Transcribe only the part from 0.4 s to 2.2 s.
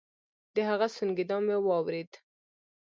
د هغه سونګېدا مې واورېد.